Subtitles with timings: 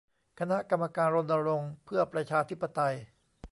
[0.39, 2.95] คณะกรรมการรณรงค์เพื่อประชาธิปไตย